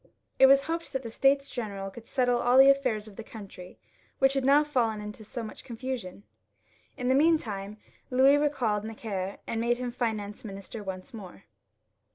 It 0.39 0.47
was 0.47 0.63
hoped 0.63 0.93
that 0.93 1.03
the 1.03 1.11
States 1.11 1.47
General 1.47 1.91
would 1.93 2.07
settle 2.07 2.39
all 2.41 2.57
tJie 2.57 2.73
alfairs 2.75 3.07
of 3.07 3.17
the 3.17 3.23
country, 3.23 3.77
which 4.17 4.33
had 4.33 4.43
now 4.43 4.63
fallen 4.63 4.99
into 4.99 5.23
so 5.23 5.43
much 5.43 5.63
confusion. 5.63 6.23
In 6.97 7.07
the 7.07 7.13
meantime 7.13 7.77
Louis 8.09 8.37
recalled 8.37 8.83
Necker, 8.83 9.37
and 9.45 9.61
made 9.61 9.77
him 9.77 9.91
Finance 9.91 10.43
Minister 10.43 10.81
once 10.81 11.13
more. 11.13 11.43